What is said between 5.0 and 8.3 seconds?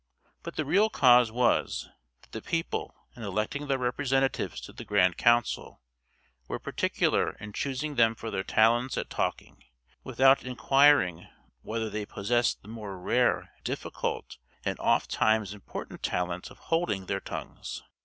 council, were particular in choosing them